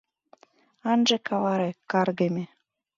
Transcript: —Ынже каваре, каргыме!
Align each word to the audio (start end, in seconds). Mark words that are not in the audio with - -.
—Ынже 0.91 1.17
каваре, 1.27 1.71
каргыме! 1.91 2.43